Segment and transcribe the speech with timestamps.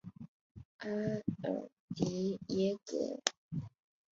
[0.79, 1.23] 阿尔
[1.95, 3.21] 迪耶格。